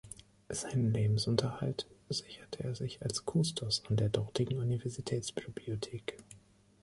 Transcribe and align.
Seinen 0.49 0.91
Lebensunterhalt 0.93 1.85
sicherte 2.09 2.63
er 2.63 2.73
sich 2.73 3.03
als 3.03 3.23
Kustos 3.23 3.83
an 3.87 3.97
der 3.97 4.09
dortigen 4.09 4.57
Universitätsbibliothek. 4.57 6.17